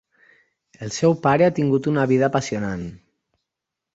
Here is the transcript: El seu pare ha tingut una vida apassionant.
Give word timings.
El 0.85 0.93
seu 0.95 1.13
pare 1.25 1.45
ha 1.49 1.53
tingut 1.59 1.89
una 1.93 2.07
vida 2.13 2.27
apassionant. 2.31 2.87